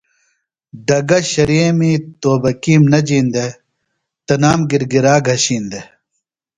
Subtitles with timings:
[0.87, 3.53] ڈگہ، شریمی توبکِیم نہ جِین دےۡ
[4.25, 5.85] تنام گِرگِرا گھشِین دےۡ۔